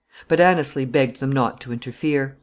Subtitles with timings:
[0.27, 2.35] But Anneslie begged them not to interfere.